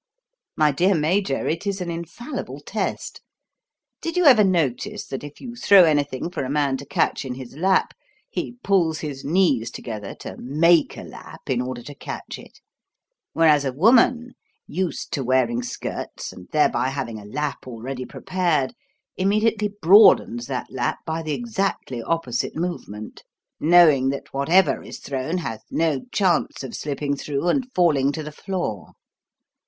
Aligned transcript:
"My 0.57 0.71
dear 0.71 0.95
Major, 0.95 1.47
it 1.47 1.67
is 1.67 1.79
an 1.79 1.91
infallible 1.91 2.59
test. 2.61 3.21
Did 4.01 4.17
you 4.17 4.25
ever 4.25 4.43
notice 4.43 5.05
that 5.05 5.23
if 5.23 5.39
you 5.39 5.55
throw 5.55 5.83
anything 5.83 6.31
for 6.31 6.43
a 6.43 6.49
man 6.49 6.75
to 6.77 6.87
catch 6.87 7.23
in 7.23 7.35
his 7.35 7.55
lap, 7.55 7.93
he 8.27 8.53
pulls 8.63 9.01
his 9.01 9.23
knees 9.23 9.69
together 9.69 10.15
to 10.21 10.37
make 10.39 10.97
a 10.97 11.03
lap 11.03 11.41
in 11.51 11.61
order 11.61 11.83
to 11.83 11.93
catch 11.93 12.39
it; 12.39 12.61
whereas 13.33 13.63
a 13.63 13.71
woman 13.73 14.31
used 14.65 15.13
to 15.13 15.23
wearing 15.23 15.61
skirts 15.61 16.33
and, 16.33 16.47
thereby, 16.51 16.87
having 16.89 17.19
a 17.19 17.25
lap 17.25 17.67
already 17.67 18.03
prepared 18.05 18.73
immediately 19.17 19.71
broadens 19.83 20.47
that 20.47 20.71
lap 20.71 20.97
by 21.05 21.21
the 21.21 21.33
exactly 21.33 22.01
opposite 22.01 22.55
movement, 22.55 23.23
knowing 23.59 24.09
that 24.09 24.33
whatever 24.33 24.81
is 24.81 24.97
thrown 24.97 25.37
has 25.37 25.59
no 25.69 26.01
chance 26.11 26.63
of 26.63 26.73
slipping 26.75 27.15
through 27.15 27.47
and 27.47 27.71
falling 27.75 28.11
to 28.11 28.23
the 28.23 28.31
floor. 28.31 28.93